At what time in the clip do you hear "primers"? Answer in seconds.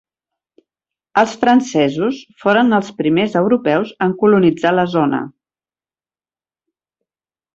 3.03-3.35